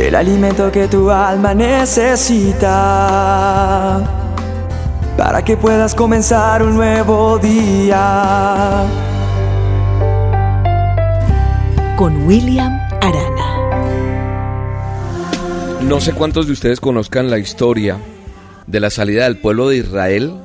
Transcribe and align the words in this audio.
el 0.00 0.14
alimento 0.14 0.72
que 0.72 0.88
tu 0.88 1.10
alma 1.10 1.52
necesita 1.52 2.70
para 5.16 5.44
que 5.44 5.58
puedas 5.58 5.94
comenzar 5.94 6.62
un 6.62 6.74
nuevo 6.74 7.38
día. 7.38 8.86
Con 11.96 12.26
William 12.26 12.80
Arana. 13.02 13.48
No 15.82 16.00
sé 16.00 16.14
cuántos 16.14 16.46
de 16.46 16.52
ustedes 16.52 16.80
conozcan 16.80 17.28
la 17.28 17.36
historia 17.38 17.98
de 18.66 18.80
la 18.80 18.88
salida 18.88 19.24
del 19.24 19.36
pueblo 19.36 19.68
de 19.68 19.76
Israel 19.76 20.40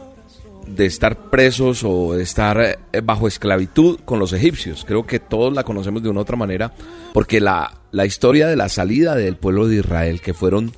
de 0.67 0.85
estar 0.85 1.29
presos 1.29 1.83
o 1.83 2.13
de 2.13 2.23
estar 2.23 2.59
eh, 2.91 3.01
bajo 3.01 3.27
esclavitud 3.27 3.99
con 4.05 4.19
los 4.19 4.33
egipcios. 4.33 4.85
Creo 4.85 5.05
que 5.05 5.19
todos 5.19 5.53
la 5.53 5.63
conocemos 5.63 6.03
de 6.03 6.09
una 6.09 6.21
otra 6.21 6.35
manera, 6.35 6.73
porque 7.13 7.39
la, 7.39 7.81
la 7.91 8.05
historia 8.05 8.47
de 8.47 8.55
la 8.55 8.69
salida 8.69 9.15
del 9.15 9.37
pueblo 9.37 9.67
de 9.67 9.77
Israel, 9.77 10.21
que 10.21 10.33
fueron 10.33 10.73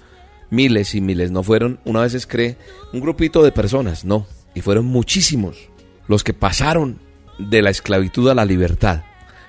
miles 0.50 0.96
y 0.96 1.02
miles, 1.02 1.32
no 1.32 1.44
fueron, 1.44 1.80
una 1.86 2.02
vez 2.02 2.28
cree, 2.28 2.58
un 2.94 3.00
grupito 3.00 3.44
de 3.44 3.52
personas, 3.52 4.06
no, 4.06 4.28
y 4.54 4.62
fueron 4.62 4.86
muchísimos 4.86 5.70
los 6.08 6.24
que 6.24 6.34
pasaron 6.34 7.00
de 7.38 7.62
la 7.62 7.70
esclavitud 7.70 8.30
a 8.30 8.36
la 8.36 8.46
libertad. 8.46 9.04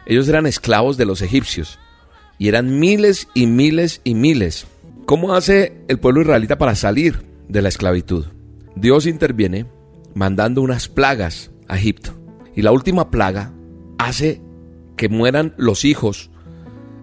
Ellos 0.07 0.29
eran 0.29 0.47
esclavos 0.47 0.97
de 0.97 1.07
los 1.07 1.23
egipcios 1.23 1.79
y 2.39 2.49
eran 2.49 2.79
miles 2.79 3.29
y 3.35 3.47
miles 3.47 4.01
y 4.05 4.15
miles. 4.15 4.67
¿Cómo 5.07 5.35
hace 5.35 5.85
el 5.89 5.99
pueblo 5.99 6.23
israelita 6.23 6.59
para 6.59 6.75
salir 6.75 7.23
de 7.49 7.63
la 7.63 7.69
esclavitud? 7.69 8.27
Dios 8.75 9.07
interviene 9.07 9.67
mandando 10.19 10.63
unas 10.63 10.89
plagas 10.89 11.53
a 11.69 11.77
Egipto. 11.77 12.11
Y 12.57 12.63
la 12.63 12.73
última 12.73 13.09
plaga 13.09 13.53
hace 13.99 14.43
que 14.97 15.09
mueran 15.09 15.55
los 15.57 15.85
hijos, 15.85 16.31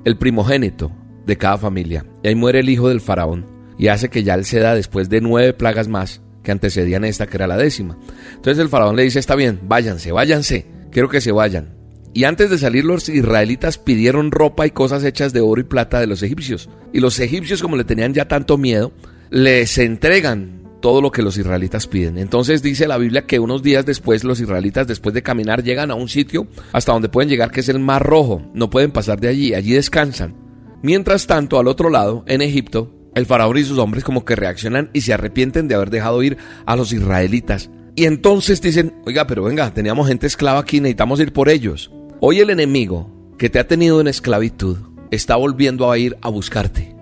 el 0.03 0.17
primogénito 0.17 0.91
de 1.25 1.37
cada 1.37 1.57
familia. 1.57 2.05
Y 2.23 2.27
ahí 2.27 2.35
muere 2.35 2.59
el 2.59 2.69
hijo 2.69 2.89
del 2.89 2.99
faraón. 2.99 3.45
Y 3.77 3.87
hace 3.87 4.09
que 4.09 4.23
ya 4.23 4.33
él 4.33 4.43
se 4.43 4.59
da 4.59 4.75
después 4.75 5.07
de 5.07 5.21
nueve 5.21 5.53
plagas 5.53 5.87
más 5.87 6.21
que 6.43 6.51
antecedían 6.51 7.05
esta, 7.05 7.25
que 7.25 7.37
era 7.37 7.47
la 7.47 7.55
décima. 7.55 7.97
Entonces 8.35 8.61
el 8.61 8.67
faraón 8.67 8.97
le 8.97 9.03
dice, 9.03 9.19
está 9.19 9.35
bien, 9.35 9.61
váyanse, 9.63 10.11
váyanse, 10.11 10.65
quiero 10.91 11.07
que 11.07 11.21
se 11.21 11.31
vayan. 11.31 11.73
Y 12.13 12.25
antes 12.25 12.49
de 12.49 12.57
salir 12.57 12.83
los 12.83 13.07
israelitas 13.07 13.77
pidieron 13.77 14.31
ropa 14.31 14.67
y 14.67 14.71
cosas 14.71 15.05
hechas 15.05 15.31
de 15.31 15.39
oro 15.39 15.61
y 15.61 15.63
plata 15.65 16.01
de 16.01 16.07
los 16.07 16.21
egipcios. 16.21 16.69
Y 16.91 16.99
los 16.99 17.17
egipcios, 17.19 17.61
como 17.61 17.77
le 17.77 17.85
tenían 17.85 18.13
ya 18.13 18.27
tanto 18.27 18.57
miedo, 18.57 18.91
les 19.29 19.77
entregan 19.77 20.64
todo 20.85 21.01
lo 21.01 21.11
que 21.11 21.23
los 21.23 21.35
israelitas 21.35 21.87
piden. 21.87 22.19
Entonces 22.19 22.61
dice 22.61 22.87
la 22.87 22.99
Biblia 22.99 23.25
que 23.25 23.39
unos 23.39 23.63
días 23.63 23.87
después 23.87 24.23
los 24.23 24.39
israelitas 24.39 24.85
después 24.85 25.15
de 25.15 25.23
caminar 25.23 25.63
llegan 25.63 25.89
a 25.89 25.95
un 25.95 26.07
sitio 26.07 26.45
hasta 26.73 26.91
donde 26.91 27.09
pueden 27.09 27.27
llegar 27.27 27.49
que 27.49 27.61
es 27.61 27.69
el 27.69 27.79
Mar 27.79 28.03
Rojo. 28.03 28.43
No 28.53 28.69
pueden 28.69 28.91
pasar 28.91 29.19
de 29.19 29.27
allí, 29.27 29.55
allí 29.55 29.73
descansan. 29.73 30.35
Mientras 30.83 31.25
tanto, 31.25 31.57
al 31.57 31.67
otro 31.67 31.89
lado, 31.89 32.23
en 32.27 32.43
Egipto, 32.43 32.93
el 33.15 33.25
faraón 33.25 33.57
y 33.57 33.63
sus 33.63 33.79
hombres 33.79 34.03
como 34.03 34.25
que 34.25 34.35
reaccionan 34.35 34.91
y 34.93 35.01
se 35.01 35.11
arrepienten 35.11 35.67
de 35.67 35.73
haber 35.73 35.89
dejado 35.89 36.21
ir 36.21 36.37
a 36.67 36.75
los 36.75 36.93
israelitas. 36.93 37.71
Y 37.95 38.05
entonces 38.05 38.61
dicen, 38.61 38.93
oiga, 39.07 39.25
pero 39.25 39.43
venga, 39.43 39.73
teníamos 39.73 40.07
gente 40.07 40.27
esclava 40.27 40.59
aquí, 40.59 40.81
necesitamos 40.81 41.19
ir 41.19 41.33
por 41.33 41.49
ellos. 41.49 41.91
Hoy 42.19 42.41
el 42.41 42.51
enemigo 42.51 43.33
que 43.39 43.49
te 43.49 43.57
ha 43.57 43.67
tenido 43.67 44.01
en 44.01 44.07
esclavitud 44.07 44.77
está 45.09 45.35
volviendo 45.35 45.89
a 45.89 45.97
ir 45.97 46.15
a 46.21 46.29
buscarte. 46.29 46.95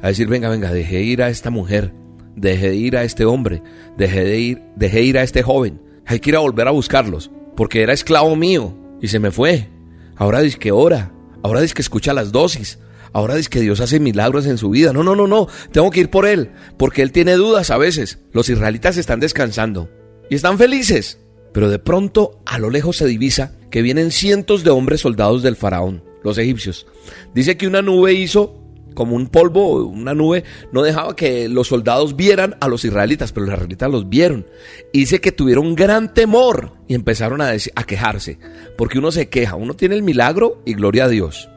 A 0.00 0.06
decir, 0.06 0.28
venga, 0.28 0.48
venga, 0.48 0.72
deje 0.72 1.02
ir 1.02 1.24
a 1.24 1.28
esta 1.28 1.50
mujer 1.50 2.05
dejé 2.36 2.70
de 2.70 2.76
ir 2.76 2.96
a 2.96 3.02
este 3.02 3.24
hombre, 3.24 3.62
dejé 3.96 4.24
de 4.24 4.38
ir, 4.38 4.62
dejé 4.76 5.02
ir 5.02 5.18
a 5.18 5.22
este 5.22 5.42
joven. 5.42 5.80
Hay 6.04 6.20
que 6.20 6.30
ir 6.30 6.36
a 6.36 6.40
volver 6.40 6.68
a 6.68 6.72
buscarlos, 6.72 7.30
porque 7.56 7.82
era 7.82 7.92
esclavo 7.92 8.36
mío 8.36 8.76
y 9.00 9.08
se 9.08 9.18
me 9.18 9.32
fue. 9.32 9.68
Ahora 10.14 10.40
dice 10.40 10.58
que 10.58 10.70
ora, 10.70 11.12
ahora 11.42 11.60
dice 11.60 11.74
que 11.74 11.82
escucha 11.82 12.14
las 12.14 12.30
dosis, 12.30 12.78
ahora 13.12 13.34
dice 13.34 13.48
que 13.48 13.60
Dios 13.60 13.80
hace 13.80 13.98
milagros 13.98 14.46
en 14.46 14.58
su 14.58 14.70
vida. 14.70 14.92
No, 14.92 15.02
no, 15.02 15.16
no, 15.16 15.26
no, 15.26 15.48
tengo 15.72 15.90
que 15.90 16.00
ir 16.00 16.10
por 16.10 16.26
él, 16.26 16.50
porque 16.76 17.02
él 17.02 17.12
tiene 17.12 17.34
dudas 17.34 17.70
a 17.70 17.78
veces. 17.78 18.20
Los 18.32 18.48
israelitas 18.48 18.96
están 18.96 19.20
descansando 19.20 19.90
y 20.30 20.36
están 20.36 20.58
felices, 20.58 21.18
pero 21.52 21.70
de 21.70 21.78
pronto 21.78 22.40
a 22.44 22.58
lo 22.58 22.70
lejos 22.70 22.98
se 22.98 23.06
divisa 23.06 23.56
que 23.70 23.82
vienen 23.82 24.12
cientos 24.12 24.62
de 24.62 24.70
hombres 24.70 25.00
soldados 25.00 25.42
del 25.42 25.56
faraón, 25.56 26.04
los 26.22 26.38
egipcios. 26.38 26.86
Dice 27.34 27.56
que 27.56 27.66
una 27.66 27.82
nube 27.82 28.12
hizo 28.12 28.65
como 28.96 29.14
un 29.14 29.28
polvo, 29.28 29.84
una 29.84 30.14
nube, 30.14 30.42
no 30.72 30.82
dejaba 30.82 31.14
que 31.14 31.48
los 31.48 31.68
soldados 31.68 32.16
vieran 32.16 32.56
a 32.60 32.66
los 32.66 32.84
israelitas, 32.84 33.30
pero 33.30 33.44
los 33.44 33.54
israelitas 33.54 33.90
los 33.90 34.08
vieron. 34.08 34.46
Y 34.92 35.00
dice 35.00 35.20
que 35.20 35.30
tuvieron 35.30 35.76
gran 35.76 36.14
temor 36.14 36.72
y 36.88 36.94
empezaron 36.94 37.42
a, 37.42 37.50
a 37.50 37.84
quejarse, 37.84 38.38
porque 38.76 38.98
uno 38.98 39.12
se 39.12 39.28
queja, 39.28 39.54
uno 39.54 39.74
tiene 39.74 39.94
el 39.94 40.02
milagro 40.02 40.62
y 40.64 40.72
gloria 40.72 41.04
a 41.04 41.08
Dios. 41.08 41.48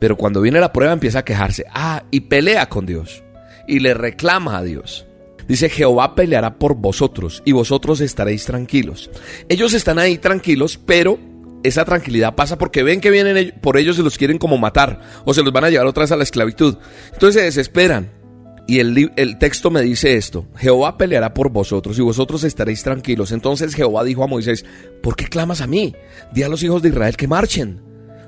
Pero 0.00 0.16
cuando 0.16 0.40
viene 0.40 0.60
la 0.60 0.72
prueba 0.72 0.94
empieza 0.94 1.20
a 1.20 1.24
quejarse, 1.24 1.66
ah, 1.72 2.04
y 2.10 2.20
pelea 2.20 2.70
con 2.70 2.86
Dios, 2.86 3.22
y 3.66 3.80
le 3.80 3.92
reclama 3.92 4.56
a 4.56 4.62
Dios. 4.62 5.06
Dice, 5.46 5.68
Jehová 5.68 6.14
peleará 6.14 6.54
por 6.54 6.74
vosotros 6.74 7.42
y 7.44 7.52
vosotros 7.52 8.00
estaréis 8.00 8.44
tranquilos. 8.46 9.10
Ellos 9.48 9.74
están 9.74 9.98
ahí 9.98 10.18
tranquilos, 10.18 10.78
pero 10.84 11.18
esa 11.62 11.84
tranquilidad 11.84 12.34
pasa 12.34 12.58
porque 12.58 12.82
ven 12.82 13.00
que 13.00 13.10
vienen 13.10 13.54
por 13.60 13.76
ellos 13.76 13.98
y 13.98 14.02
los 14.02 14.18
quieren 14.18 14.38
como 14.38 14.58
matar 14.58 15.00
o 15.24 15.34
se 15.34 15.42
los 15.42 15.52
van 15.52 15.64
a 15.64 15.70
llevar 15.70 15.86
otra 15.86 16.02
vez 16.02 16.12
a 16.12 16.16
la 16.16 16.22
esclavitud. 16.22 16.76
Entonces 17.12 17.40
se 17.40 17.46
desesperan. 17.46 18.18
Y 18.66 18.80
el, 18.80 19.12
el, 19.16 19.38
texto 19.38 19.70
me 19.70 19.80
dice 19.80 20.16
esto, 20.16 20.46
Jehová 20.58 20.98
peleará 20.98 21.32
por 21.32 21.48
vosotros 21.48 21.98
y 21.98 22.02
vosotros 22.02 22.44
estaréis 22.44 22.82
tranquilos. 22.82 23.32
Entonces 23.32 23.74
Jehová 23.74 24.04
dijo 24.04 24.22
a 24.22 24.26
Moisés, 24.26 24.66
¿por 25.02 25.16
qué 25.16 25.24
clamas 25.24 25.62
a 25.62 25.66
mí? 25.66 25.94
Di 26.34 26.42
a 26.42 26.50
los 26.50 26.62
hijos 26.62 26.82
de 26.82 26.90
Israel 26.90 27.16
que 27.16 27.26
marchen. 27.26 27.80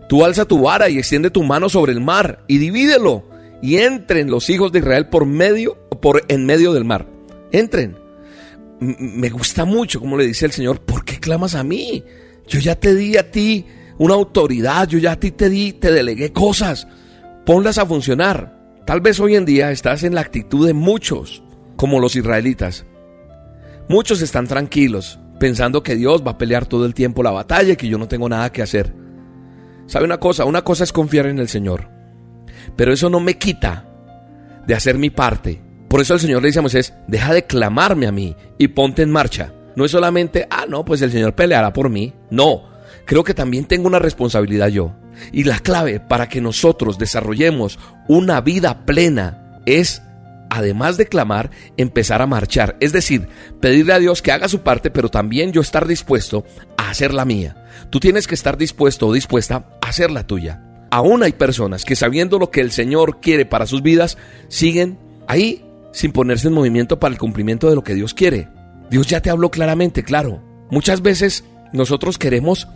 Tú 0.09 0.25
alza 0.25 0.47
tu 0.47 0.63
vara 0.63 0.89
y 0.89 0.97
extiende 0.97 1.31
tu 1.31 1.43
mano 1.43 1.69
sobre 1.69 1.93
el 1.93 2.01
mar 2.01 2.43
y 2.49 2.57
divídelo. 2.57 3.29
Y 3.61 3.77
entren 3.77 4.31
los 4.31 4.49
hijos 4.49 4.73
de 4.73 4.79
Israel 4.79 5.09
por 5.09 5.27
medio, 5.27 5.77
por 6.01 6.25
en 6.29 6.47
medio 6.47 6.73
del 6.73 6.87
mar. 6.87 7.07
Entren. 7.53 7.99
me 8.81 9.29
gusta 9.29 9.67
mucho 9.67 10.01
como 10.01 10.17
le 10.17 10.27
dice 10.27 10.47
el 10.47 10.53
Señor, 10.53 10.81
¿por 10.81 11.05
qué 11.05 11.21
clamas 11.21 11.55
a 11.55 11.63
mí? 11.63 12.03
Yo 12.51 12.59
ya 12.59 12.75
te 12.75 12.97
di 12.97 13.17
a 13.17 13.31
ti 13.31 13.65
una 13.99 14.15
autoridad, 14.15 14.89
yo 14.89 14.99
ya 14.99 15.13
a 15.13 15.21
ti 15.21 15.31
te 15.31 15.49
di, 15.49 15.73
te 15.73 15.93
delegué 15.93 16.33
cosas. 16.33 16.89
Ponlas 17.47 17.79
a 17.79 17.87
funcionar. 17.87 18.59
Tal 18.85 19.01
vez 19.01 19.21
hoy 19.21 19.37
en 19.37 19.45
día 19.45 19.71
estás 19.71 20.03
en 20.03 20.17
la 20.17 20.21
actitud 20.21 20.67
de 20.67 20.75
muchos, 20.75 21.45
como 21.77 22.01
los 22.01 22.17
israelitas. 22.17 22.87
Muchos 23.89 24.21
están 24.21 24.49
tranquilos, 24.49 25.21
pensando 25.39 25.85
que 25.85 25.95
Dios 25.95 26.27
va 26.27 26.33
a 26.33 26.39
pelear 26.39 26.67
todo 26.67 26.87
el 26.87 26.95
tiempo 26.95 27.23
la 27.23 27.31
batalla 27.31 27.75
y 27.75 27.77
que 27.77 27.87
yo 27.87 27.99
no 27.99 28.09
tengo 28.09 28.29
nada 28.29 28.51
que 28.51 28.63
hacer. 28.63 28.93
¿Sabe 29.87 30.07
una 30.07 30.19
cosa? 30.19 30.45
Una 30.45 30.63
cosa 30.63 30.83
es 30.83 30.93
confiar 30.93 31.27
en 31.27 31.39
el 31.39 31.49
Señor. 31.49 31.89
Pero 32.75 32.93
eso 32.93 33.09
no 33.11 33.21
me 33.21 33.39
quita 33.39 33.87
de 34.67 34.75
hacer 34.75 34.99
mi 34.99 35.11
parte. 35.11 35.63
Por 35.89 36.01
eso 36.01 36.15
el 36.15 36.21
Señor 36.21 36.43
le 36.43 36.49
dice 36.49 36.59
a 36.59 36.63
Moisés, 36.63 36.95
deja 37.07 37.33
de 37.33 37.45
clamarme 37.45 38.09
a 38.09 38.13
mí 38.13 38.35
y 38.59 38.69
ponte 38.69 39.03
en 39.03 39.11
marcha. 39.11 39.53
No 39.77 39.85
es 39.85 39.91
solamente, 39.91 40.47
ah, 40.51 40.67
no, 40.69 40.85
pues 40.85 41.03
el 41.03 41.13
Señor 41.13 41.35
peleará 41.35 41.73
por 41.73 41.89
mí. 41.89 42.13
No, 42.31 42.65
creo 43.05 43.25
que 43.25 43.35
también 43.35 43.65
tengo 43.67 43.87
una 43.87 43.99
responsabilidad 43.99 44.69
yo. 44.69 44.95
Y 45.33 45.45
la 45.45 45.59
clave 45.59 46.01
para 46.01 46.29
que 46.29 46.41
nosotros 46.41 46.99
desarrollemos 46.99 47.79
una 48.09 48.41
vida 48.41 48.85
plena 48.87 49.61
es, 49.67 50.03
además 50.49 50.97
de 50.97 51.07
clamar, 51.07 51.51
empezar 51.77 52.23
a 52.23 52.27
marchar. 52.27 52.77
Es 52.81 52.93
decir, 52.93 53.29
pedirle 53.61 53.93
a 53.93 53.99
Dios 53.99 54.23
que 54.23 54.33
haga 54.33 54.49
su 54.49 54.61
parte, 54.61 54.91
pero 54.91 55.09
también 55.09 55.53
yo 55.53 55.61
estar 55.61 55.87
dispuesto 55.87 56.45
a 56.77 56.91
hacer 56.91 57.13
la 57.13 57.25
mía. 57.25 57.65
Tú 57.91 58.01
tienes 58.01 58.27
que 58.27 58.35
estar 58.35 58.57
dispuesto 58.57 59.07
o 59.07 59.13
dispuesta 59.13 59.67
a 59.81 59.89
hacer 59.89 60.11
la 60.11 60.27
tuya. 60.27 60.63
Aún 60.91 61.23
hay 61.23 61.33
personas 61.33 61.85
que 61.85 61.97
sabiendo 61.97 62.39
lo 62.39 62.51
que 62.51 62.61
el 62.61 62.73
Señor 62.73 63.21
quiere 63.21 63.47
para 63.47 63.67
sus 63.67 63.83
vidas, 63.83 64.19
siguen 64.49 64.99
ahí 65.29 65.65
sin 65.93 66.13
ponerse 66.13 66.49
en 66.49 66.55
movimiento 66.55 66.99
para 66.99 67.13
el 67.13 67.19
cumplimiento 67.19 67.69
de 67.69 67.77
lo 67.77 67.85
que 67.85 67.95
Dios 67.95 68.15
quiere. 68.15 68.49
Dios 68.91 69.07
ya 69.07 69.21
te 69.21 69.31
habló 69.31 69.51
claramente, 69.51 70.03
claro. 70.03 70.43
Muchas 70.71 71.03
veces 71.03 71.45
nosotros 71.73 72.19
queremos 72.19 72.69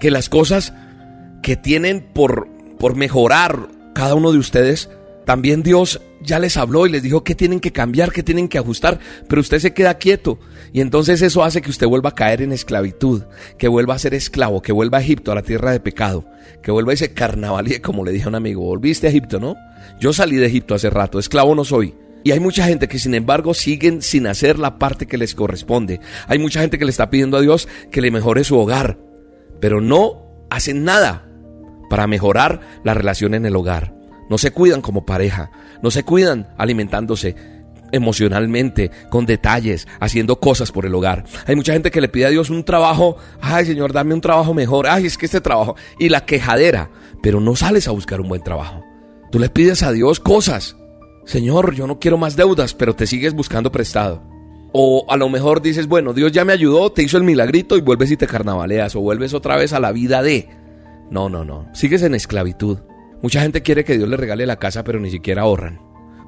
que 0.00 0.10
las 0.10 0.28
cosas 0.28 0.72
que 1.42 1.56
tienen 1.56 2.00
por, 2.00 2.48
por 2.78 2.96
mejorar 2.96 3.68
cada 3.94 4.14
uno 4.14 4.32
de 4.32 4.38
ustedes, 4.38 4.88
también 5.24 5.62
Dios 5.62 6.00
ya 6.20 6.38
les 6.38 6.56
habló 6.56 6.86
y 6.86 6.90
les 6.90 7.02
dijo 7.02 7.24
que 7.24 7.34
tienen 7.34 7.60
que 7.60 7.72
cambiar, 7.72 8.12
que 8.12 8.22
tienen 8.22 8.48
que 8.48 8.58
ajustar, 8.58 8.98
pero 9.28 9.40
usted 9.40 9.58
se 9.58 9.74
queda 9.74 9.98
quieto 9.98 10.38
y 10.72 10.80
entonces 10.80 11.20
eso 11.22 11.42
hace 11.42 11.60
que 11.62 11.70
usted 11.70 11.86
vuelva 11.86 12.10
a 12.10 12.14
caer 12.14 12.42
en 12.42 12.52
esclavitud, 12.52 13.24
que 13.58 13.68
vuelva 13.68 13.94
a 13.94 13.98
ser 13.98 14.14
esclavo, 14.14 14.62
que 14.62 14.72
vuelva 14.72 14.98
a 14.98 15.00
Egipto, 15.02 15.32
a 15.32 15.34
la 15.34 15.42
tierra 15.42 15.72
de 15.72 15.80
pecado, 15.80 16.24
que 16.62 16.70
vuelva 16.70 16.92
a 16.92 16.94
ese 16.94 17.12
carnaval, 17.12 17.66
como 17.82 18.04
le 18.04 18.12
dije 18.12 18.24
a 18.24 18.28
un 18.28 18.34
amigo, 18.36 18.62
volviste 18.62 19.06
a 19.06 19.10
Egipto, 19.10 19.40
¿no? 19.40 19.56
Yo 20.00 20.12
salí 20.12 20.36
de 20.36 20.46
Egipto 20.46 20.74
hace 20.74 20.90
rato, 20.90 21.18
esclavo 21.18 21.54
no 21.54 21.64
soy, 21.64 21.94
y 22.24 22.32
hay 22.32 22.40
mucha 22.40 22.64
gente 22.64 22.88
que 22.88 22.98
sin 22.98 23.14
embargo 23.14 23.54
siguen 23.54 24.02
sin 24.02 24.26
hacer 24.26 24.58
la 24.58 24.78
parte 24.78 25.06
que 25.06 25.18
les 25.18 25.34
corresponde. 25.34 26.00
Hay 26.28 26.38
mucha 26.38 26.60
gente 26.60 26.78
que 26.78 26.84
le 26.84 26.90
está 26.90 27.10
pidiendo 27.10 27.36
a 27.36 27.40
Dios 27.40 27.68
que 27.90 28.00
le 28.00 28.10
mejore 28.10 28.44
su 28.44 28.58
hogar, 28.58 28.98
pero 29.60 29.80
no 29.80 30.46
hacen 30.50 30.84
nada 30.84 31.28
para 31.90 32.06
mejorar 32.06 32.60
la 32.84 32.94
relación 32.94 33.34
en 33.34 33.46
el 33.46 33.56
hogar. 33.56 33.94
No 34.30 34.38
se 34.38 34.50
cuidan 34.50 34.80
como 34.80 35.04
pareja, 35.04 35.50
no 35.82 35.90
se 35.90 36.04
cuidan 36.04 36.48
alimentándose 36.56 37.36
emocionalmente, 37.92 38.90
con 39.10 39.26
detalles, 39.26 39.86
haciendo 40.00 40.40
cosas 40.40 40.72
por 40.72 40.86
el 40.86 40.94
hogar. 40.94 41.24
Hay 41.46 41.54
mucha 41.54 41.74
gente 41.74 41.90
que 41.90 42.00
le 42.00 42.08
pide 42.08 42.26
a 42.26 42.30
Dios 42.30 42.50
un 42.50 42.64
trabajo, 42.64 43.18
ay 43.40 43.66
Señor, 43.66 43.92
dame 43.92 44.14
un 44.14 44.20
trabajo 44.20 44.54
mejor, 44.54 44.86
ay 44.86 45.06
es 45.06 45.18
que 45.18 45.26
este 45.26 45.42
trabajo, 45.42 45.76
y 45.98 46.08
la 46.08 46.24
quejadera, 46.24 46.90
pero 47.22 47.40
no 47.40 47.54
sales 47.54 47.88
a 47.88 47.92
buscar 47.92 48.20
un 48.20 48.28
buen 48.28 48.42
trabajo. 48.42 48.82
Tú 49.30 49.38
le 49.38 49.50
pides 49.50 49.82
a 49.82 49.92
Dios 49.92 50.18
cosas. 50.18 50.76
Señor, 51.24 51.74
yo 51.74 51.86
no 51.86 51.98
quiero 51.98 52.18
más 52.18 52.36
deudas, 52.36 52.74
pero 52.74 52.94
te 52.94 53.06
sigues 53.06 53.34
buscando 53.34 53.70
prestado. 53.70 54.22
O 54.72 55.04
a 55.08 55.16
lo 55.16 55.28
mejor 55.28 55.60
dices, 55.60 55.86
bueno, 55.86 56.14
Dios 56.14 56.32
ya 56.32 56.44
me 56.44 56.52
ayudó, 56.52 56.90
te 56.90 57.02
hizo 57.02 57.18
el 57.18 57.24
milagrito 57.24 57.76
y 57.76 57.82
vuelves 57.82 58.10
y 58.10 58.16
te 58.16 58.26
carnavaleas 58.26 58.96
o 58.96 59.00
vuelves 59.00 59.34
otra 59.34 59.56
vez 59.56 59.72
a 59.72 59.80
la 59.80 59.92
vida 59.92 60.22
de... 60.22 60.48
No, 61.10 61.28
no, 61.28 61.44
no. 61.44 61.68
Sigues 61.74 62.02
en 62.02 62.14
esclavitud. 62.14 62.78
Mucha 63.20 63.42
gente 63.42 63.62
quiere 63.62 63.84
que 63.84 63.96
Dios 63.96 64.08
le 64.08 64.16
regale 64.16 64.46
la 64.46 64.58
casa, 64.58 64.82
pero 64.82 64.98
ni 64.98 65.10
siquiera 65.10 65.42
ahorran. 65.42 65.80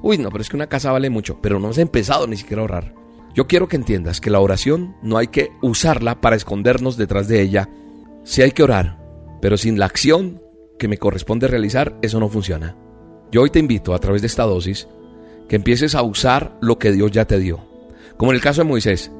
Uy, 0.03 0.19
no, 0.19 0.29
pero 0.29 0.43
es 0.43 0.49
que 0.49 0.55
una 0.55 0.67
casa 0.67 0.91
vale 0.91 1.09
mucho, 1.09 1.39
pero 1.41 1.59
no 1.59 1.69
has 1.69 1.79
empezado 1.79 2.27
ni 2.27 2.37
siquiera 2.37 2.61
a 2.61 2.63
ahorrar. 2.63 2.93
Yo 3.33 3.47
quiero 3.47 3.67
que 3.67 3.75
entiendas 3.75 4.21
que 4.21 4.29
la 4.29 4.39
oración 4.39 4.95
no 5.01 5.17
hay 5.17 5.27
que 5.27 5.51
usarla 5.61 6.21
para 6.21 6.35
escondernos 6.35 6.95
detrás 6.95 7.27
de 7.27 7.41
ella. 7.41 7.67
Sí 8.23 8.41
hay 8.43 8.51
que 8.51 8.63
orar, 8.63 8.99
pero 9.41 9.57
sin 9.57 9.77
la 9.77 9.87
acción 9.87 10.41
que 10.79 10.87
me 10.87 10.97
corresponde 10.97 11.47
realizar, 11.47 11.97
eso 12.01 12.19
no 12.19 12.29
funciona. 12.29 12.77
Yo 13.31 13.41
hoy 13.41 13.49
te 13.49 13.59
invito 13.59 13.93
a 13.93 13.99
través 13.99 14.21
de 14.21 14.27
esta 14.27 14.43
dosis 14.43 14.87
que 15.47 15.55
empieces 15.55 15.95
a 15.95 16.01
usar 16.01 16.57
lo 16.61 16.79
que 16.79 16.91
Dios 16.91 17.11
ya 17.11 17.25
te 17.25 17.39
dio. 17.39 17.59
Como 18.17 18.31
en 18.31 18.35
el 18.35 18.41
caso 18.41 18.61
de 18.61 18.69
Moisés, 18.69 19.11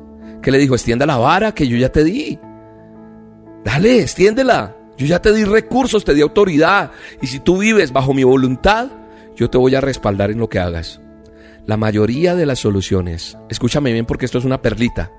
que 0.42 0.52
le 0.52 0.58
dijo, 0.58 0.76
extienda 0.76 1.06
la 1.06 1.18
vara 1.18 1.54
que 1.54 1.68
yo 1.68 1.78
ya 1.78 1.90
te 1.90 2.04
di. 2.04 2.40
Dale, 3.64 4.02
extiéndela. 4.02 4.76
Yo 4.98 5.06
ya 5.06 5.22
te 5.22 5.34
di 5.34 5.44
recursos, 5.44 6.06
te 6.06 6.14
di 6.14 6.22
autoridad. 6.22 6.92
Y 7.22 7.28
si 7.28 7.40
tú 7.40 7.58
vives 7.58 7.92
bajo 7.92 8.14
mi 8.14 8.24
voluntad, 8.24 8.90
yo 9.36 9.50
te 9.50 9.58
voy 9.58 9.76
a 9.76 9.82
respaldar 9.82 10.32
en 10.32 10.40
lo 10.40 10.50
que 10.50 10.60
hagas. 10.60 11.02
La 11.66 11.78
mayoría 11.78 12.36
de 12.36 12.46
las 12.46 12.60
soluciones, 12.60 13.38
escúchame 13.50 13.92
bien 13.92 14.06
porque 14.06 14.26
esto 14.26 14.38
es 14.38 14.46
una 14.46 14.62
perlita, 14.62 15.12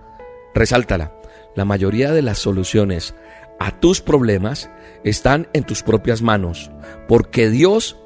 resáltala. 0.54 1.12
La 1.56 1.64
mayoría 1.64 2.12
de 2.12 2.22
las 2.22 2.38
soluciones 2.38 3.14
a 3.58 3.80
tus 3.80 4.00
problemas 4.00 4.70
están 5.02 5.48
en 5.52 5.64
tus 5.64 5.82
propias 5.82 6.22
manos, 6.22 6.70
porque 7.08 7.50
Dios 7.50 7.96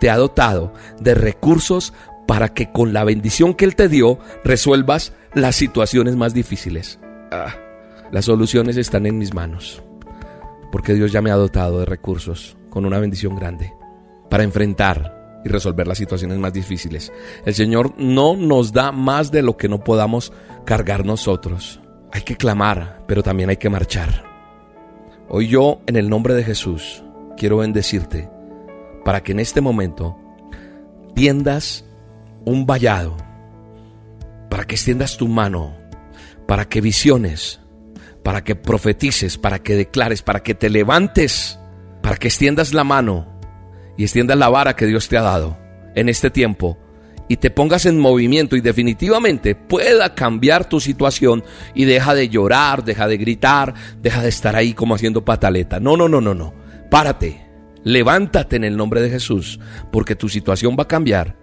te 0.00 0.10
ha 0.10 0.16
dotado 0.16 0.72
de 1.00 1.14
recursos 1.14 1.92
para 2.26 2.48
que 2.48 2.72
con 2.72 2.92
la 2.92 3.04
bendición 3.04 3.54
que 3.54 3.64
Él 3.64 3.76
te 3.76 3.88
dio 3.88 4.18
resuelvas 4.44 5.12
las 5.34 5.56
situaciones 5.56 6.16
más 6.16 6.34
difíciles. 6.34 6.98
Ah, 7.30 7.54
las 8.10 8.24
soluciones 8.24 8.76
están 8.76 9.06
en 9.06 9.18
mis 9.18 9.34
manos, 9.34 9.82
porque 10.72 10.94
Dios 10.94 11.12
ya 11.12 11.22
me 11.22 11.30
ha 11.30 11.36
dotado 11.36 11.80
de 11.80 11.86
recursos 11.86 12.56
con 12.70 12.84
una 12.84 12.98
bendición 12.98 13.36
grande 13.36 13.72
para 14.28 14.44
enfrentar 14.44 15.40
y 15.44 15.48
resolver 15.48 15.86
las 15.86 15.98
situaciones 15.98 16.38
más 16.38 16.52
difíciles. 16.52 17.12
El 17.44 17.54
Señor 17.54 17.94
no 17.98 18.36
nos 18.36 18.72
da 18.72 18.92
más 18.92 19.30
de 19.30 19.42
lo 19.42 19.56
que 19.56 19.68
no 19.68 19.82
podamos 19.82 20.32
cargar 20.64 21.04
nosotros. 21.04 21.80
Hay 22.12 22.22
que 22.22 22.36
clamar, 22.36 23.04
pero 23.06 23.22
también 23.22 23.50
hay 23.50 23.56
que 23.56 23.70
marchar. 23.70 24.24
Hoy 25.28 25.48
yo, 25.48 25.80
en 25.86 25.96
el 25.96 26.08
nombre 26.08 26.34
de 26.34 26.44
Jesús, 26.44 27.04
quiero 27.36 27.58
bendecirte 27.58 28.28
para 29.06 29.22
que 29.22 29.30
en 29.30 29.38
este 29.38 29.60
momento 29.60 30.18
tiendas 31.14 31.84
un 32.44 32.66
vallado, 32.66 33.16
para 34.50 34.64
que 34.64 34.74
extiendas 34.74 35.16
tu 35.16 35.28
mano, 35.28 35.76
para 36.48 36.68
que 36.68 36.80
visiones, 36.80 37.60
para 38.24 38.42
que 38.42 38.56
profetices, 38.56 39.38
para 39.38 39.60
que 39.60 39.76
declares, 39.76 40.22
para 40.22 40.42
que 40.42 40.56
te 40.56 40.70
levantes, 40.70 41.56
para 42.02 42.16
que 42.16 42.26
extiendas 42.26 42.74
la 42.74 42.82
mano 42.82 43.38
y 43.96 44.02
extiendas 44.02 44.38
la 44.38 44.48
vara 44.48 44.74
que 44.74 44.86
Dios 44.86 45.08
te 45.08 45.16
ha 45.16 45.22
dado 45.22 45.56
en 45.94 46.08
este 46.08 46.28
tiempo 46.28 46.76
y 47.28 47.36
te 47.36 47.50
pongas 47.50 47.86
en 47.86 48.00
movimiento 48.00 48.56
y 48.56 48.60
definitivamente 48.60 49.54
pueda 49.54 50.16
cambiar 50.16 50.68
tu 50.68 50.80
situación 50.80 51.44
y 51.76 51.84
deja 51.84 52.12
de 52.12 52.28
llorar, 52.28 52.82
deja 52.82 53.06
de 53.06 53.18
gritar, 53.18 53.72
deja 54.02 54.20
de 54.20 54.30
estar 54.30 54.56
ahí 54.56 54.74
como 54.74 54.96
haciendo 54.96 55.24
pataleta. 55.24 55.78
No, 55.78 55.96
no, 55.96 56.08
no, 56.08 56.20
no, 56.20 56.34
no. 56.34 56.52
Párate, 56.90 57.45
levántate 57.86 58.56
en 58.56 58.64
el 58.64 58.76
nombre 58.76 59.00
de 59.00 59.10
Jesús, 59.10 59.60
porque 59.92 60.16
tu 60.16 60.28
situación 60.28 60.74
va 60.76 60.82
a 60.82 60.88
cambiar 60.88 61.36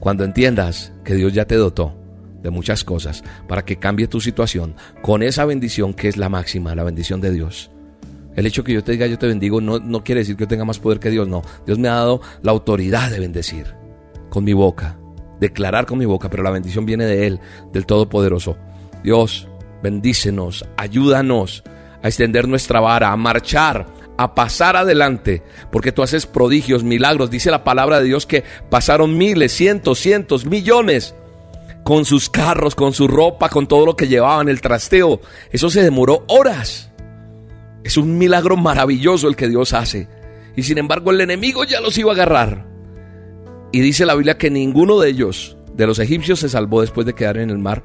cuando 0.00 0.22
entiendas 0.22 0.92
que 1.02 1.14
Dios 1.14 1.32
ya 1.32 1.46
te 1.46 1.54
dotó 1.54 1.96
de 2.42 2.50
muchas 2.50 2.84
cosas 2.84 3.24
para 3.48 3.64
que 3.64 3.78
cambie 3.78 4.06
tu 4.06 4.20
situación 4.20 4.76
con 5.00 5.22
esa 5.22 5.46
bendición 5.46 5.94
que 5.94 6.08
es 6.08 6.18
la 6.18 6.28
máxima, 6.28 6.74
la 6.74 6.84
bendición 6.84 7.22
de 7.22 7.30
Dios. 7.30 7.70
El 8.36 8.44
hecho 8.44 8.64
que 8.64 8.74
yo 8.74 8.84
te 8.84 8.92
diga 8.92 9.06
yo 9.06 9.18
te 9.18 9.28
bendigo 9.28 9.62
no, 9.62 9.78
no 9.78 10.04
quiere 10.04 10.20
decir 10.20 10.36
que 10.36 10.44
yo 10.44 10.48
tenga 10.48 10.66
más 10.66 10.78
poder 10.78 11.00
que 11.00 11.08
Dios, 11.08 11.26
no. 11.26 11.40
Dios 11.64 11.78
me 11.78 11.88
ha 11.88 11.94
dado 11.94 12.20
la 12.42 12.52
autoridad 12.52 13.10
de 13.10 13.20
bendecir 13.20 13.74
con 14.28 14.44
mi 14.44 14.52
boca, 14.52 14.98
declarar 15.40 15.86
con 15.86 15.96
mi 15.96 16.04
boca, 16.04 16.28
pero 16.28 16.42
la 16.42 16.50
bendición 16.50 16.84
viene 16.84 17.06
de 17.06 17.26
Él, 17.26 17.40
del 17.72 17.86
Todopoderoso. 17.86 18.58
Dios, 19.02 19.48
bendícenos, 19.82 20.66
ayúdanos 20.76 21.64
a 22.02 22.08
extender 22.08 22.46
nuestra 22.46 22.78
vara, 22.78 23.10
a 23.10 23.16
marchar 23.16 23.86
a 24.18 24.34
pasar 24.34 24.76
adelante, 24.76 25.42
porque 25.70 25.92
tú 25.92 26.02
haces 26.02 26.26
prodigios, 26.26 26.82
milagros. 26.82 27.30
Dice 27.30 27.50
la 27.50 27.64
palabra 27.64 28.00
de 28.00 28.06
Dios 28.06 28.26
que 28.26 28.44
pasaron 28.68 29.16
miles, 29.16 29.52
cientos, 29.52 30.00
cientos, 30.00 30.44
millones 30.44 31.14
con 31.84 32.04
sus 32.04 32.28
carros, 32.28 32.74
con 32.74 32.92
su 32.92 33.06
ropa, 33.06 33.48
con 33.48 33.68
todo 33.68 33.86
lo 33.86 33.96
que 33.96 34.08
llevaban, 34.08 34.48
el 34.48 34.60
trasteo. 34.60 35.20
Eso 35.52 35.70
se 35.70 35.82
demoró 35.82 36.24
horas. 36.26 36.90
Es 37.84 37.96
un 37.96 38.18
milagro 38.18 38.56
maravilloso 38.56 39.28
el 39.28 39.36
que 39.36 39.48
Dios 39.48 39.72
hace. 39.72 40.08
Y 40.56 40.64
sin 40.64 40.78
embargo 40.78 41.12
el 41.12 41.20
enemigo 41.20 41.62
ya 41.62 41.80
los 41.80 41.96
iba 41.96 42.10
a 42.10 42.14
agarrar. 42.14 42.66
Y 43.70 43.80
dice 43.80 44.04
la 44.04 44.16
Biblia 44.16 44.36
que 44.36 44.50
ninguno 44.50 44.98
de 44.98 45.10
ellos, 45.10 45.56
de 45.74 45.86
los 45.86 46.00
egipcios, 46.00 46.40
se 46.40 46.48
salvó 46.48 46.80
después 46.80 47.06
de 47.06 47.14
quedar 47.14 47.38
en 47.38 47.50
el 47.50 47.58
mar 47.58 47.84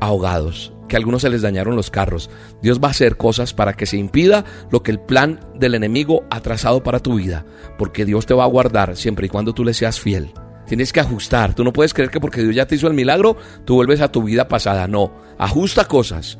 ahogados 0.00 0.73
que 0.88 0.96
a 0.96 0.98
algunos 0.98 1.22
se 1.22 1.30
les 1.30 1.42
dañaron 1.42 1.76
los 1.76 1.90
carros. 1.90 2.30
Dios 2.62 2.80
va 2.82 2.88
a 2.88 2.90
hacer 2.90 3.16
cosas 3.16 3.54
para 3.54 3.74
que 3.74 3.86
se 3.86 3.96
impida 3.96 4.44
lo 4.70 4.82
que 4.82 4.90
el 4.90 5.00
plan 5.00 5.40
del 5.54 5.74
enemigo 5.74 6.24
ha 6.30 6.40
trazado 6.40 6.82
para 6.82 7.00
tu 7.00 7.16
vida, 7.16 7.44
porque 7.78 8.04
Dios 8.04 8.26
te 8.26 8.34
va 8.34 8.44
a 8.44 8.48
guardar 8.48 8.96
siempre 8.96 9.26
y 9.26 9.28
cuando 9.28 9.54
tú 9.54 9.64
le 9.64 9.74
seas 9.74 10.00
fiel. 10.00 10.32
Tienes 10.66 10.92
que 10.92 11.00
ajustar. 11.00 11.54
Tú 11.54 11.62
no 11.62 11.72
puedes 11.72 11.92
creer 11.92 12.10
que 12.10 12.20
porque 12.20 12.42
Dios 12.42 12.54
ya 12.54 12.66
te 12.66 12.74
hizo 12.74 12.86
el 12.86 12.94
milagro, 12.94 13.36
tú 13.64 13.74
vuelves 13.74 14.00
a 14.00 14.10
tu 14.10 14.22
vida 14.22 14.48
pasada. 14.48 14.88
No, 14.88 15.12
ajusta 15.38 15.86
cosas, 15.86 16.38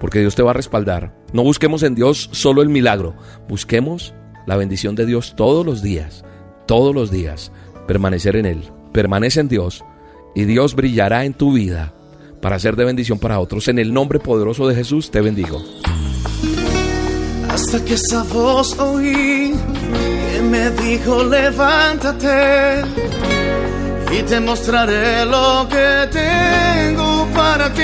porque 0.00 0.20
Dios 0.20 0.34
te 0.34 0.42
va 0.42 0.50
a 0.50 0.54
respaldar. 0.54 1.14
No 1.32 1.42
busquemos 1.42 1.82
en 1.82 1.94
Dios 1.94 2.30
solo 2.32 2.62
el 2.62 2.70
milagro, 2.70 3.14
busquemos 3.48 4.14
la 4.46 4.56
bendición 4.56 4.94
de 4.94 5.04
Dios 5.04 5.34
todos 5.36 5.66
los 5.66 5.82
días, 5.82 6.24
todos 6.66 6.94
los 6.94 7.10
días. 7.10 7.52
Permanecer 7.86 8.36
en 8.36 8.46
Él. 8.46 8.62
Permanece 8.92 9.40
en 9.40 9.48
Dios 9.48 9.84
y 10.34 10.44
Dios 10.44 10.74
brillará 10.74 11.24
en 11.24 11.34
tu 11.34 11.52
vida 11.52 11.94
para 12.40 12.58
ser 12.58 12.76
de 12.76 12.84
bendición 12.84 13.18
para 13.18 13.40
otros. 13.40 13.68
En 13.68 13.78
el 13.78 13.92
nombre 13.92 14.18
poderoso 14.18 14.66
de 14.66 14.74
Jesús 14.74 15.10
te 15.10 15.20
bendigo. 15.20 15.62
Hasta 17.48 17.84
que 17.84 17.94
esa 17.94 18.22
voz 18.24 18.78
oí 18.78 19.54
que 20.32 20.42
me 20.42 20.70
dijo 20.70 21.24
levántate 21.24 22.82
y 24.12 24.22
te 24.22 24.40
mostraré 24.40 25.24
lo 25.26 25.66
que 25.68 26.08
tengo 26.12 27.26
para 27.34 27.72
ti. 27.72 27.82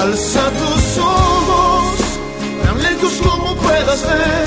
Alza 0.00 0.50
tus 0.50 0.98
ojos, 0.98 1.96
tan 2.64 2.82
lejos 2.82 3.12
como 3.22 3.54
puedas 3.56 4.02
ver. 4.06 4.46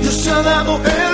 Dios 0.00 0.26
ha 0.28 0.42
dado 0.42 0.80
el 0.84 1.09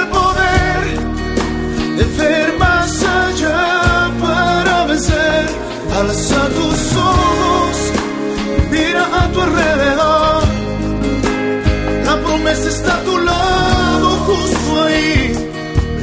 Está 12.66 12.96
a 12.96 13.02
tu 13.04 13.16
lado, 13.18 14.08
justo 14.26 14.82
ahí. 14.82 15.32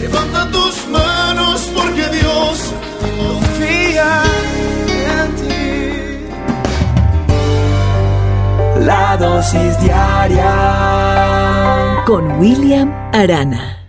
Levanta 0.02 0.50
tus 0.50 0.88
manos 0.88 1.70
porque 1.76 2.08
Dios 2.08 2.74
confía 3.18 4.24
en 5.20 5.36
ti. 5.36 6.26
La 8.86 9.18
dosis 9.18 9.80
diaria 9.82 10.54
Con 12.06 12.40
William 12.40 12.92
Arana. 13.12 13.83